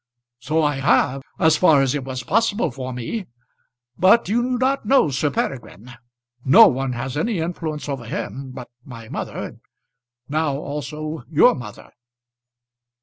"So 0.39 0.63
I 0.63 0.77
have 0.77 1.21
as 1.37 1.57
far 1.57 1.83
as 1.83 1.93
it 1.93 2.03
was 2.03 2.23
possible 2.23 2.71
for 2.71 2.91
me. 2.91 3.27
But 3.99 4.27
you 4.29 4.41
do 4.41 4.57
not 4.57 4.83
know 4.83 5.11
Sir 5.11 5.29
Peregrine. 5.29 5.93
No 6.43 6.65
one 6.67 6.93
has 6.93 7.15
any 7.15 7.37
influence 7.37 7.87
over 7.87 8.05
him, 8.05 8.49
but 8.51 8.67
my 8.83 9.09
mother; 9.09 9.37
and 9.37 9.59
now 10.27 10.55
also 10.55 11.21
your 11.29 11.53
mother." 11.53 11.91